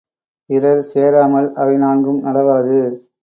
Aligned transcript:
பிறர் 0.49 0.81
சேராமல் 0.83 1.49
அவை 1.55 1.75
நான்கும் 1.77 2.19
நடவாது. 2.23 2.79